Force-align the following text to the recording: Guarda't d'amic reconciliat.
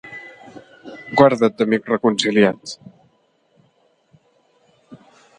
Guarda't 1.19 1.59
d'amic 1.59 1.91
reconciliat. 1.91 2.73